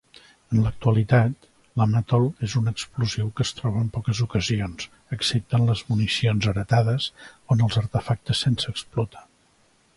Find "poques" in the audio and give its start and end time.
3.99-4.23